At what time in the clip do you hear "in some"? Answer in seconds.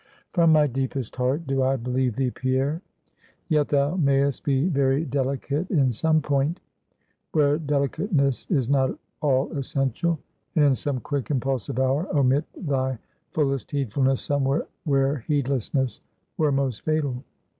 5.69-6.21, 10.65-11.01